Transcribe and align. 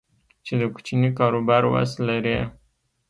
چې 0.45 0.53
د 0.61 0.63
کوچني 0.73 1.09
کاروبار 1.19 1.63
وس 1.71 1.91
لري 2.07 2.37